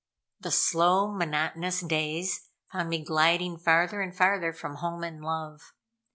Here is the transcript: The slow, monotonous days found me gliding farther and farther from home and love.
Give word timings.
The 0.39 0.49
slow, 0.49 1.11
monotonous 1.11 1.81
days 1.81 2.49
found 2.71 2.89
me 2.89 3.03
gliding 3.05 3.57
farther 3.59 4.01
and 4.01 4.17
farther 4.17 4.51
from 4.51 4.77
home 4.77 5.03
and 5.03 5.21
love. 5.23 5.73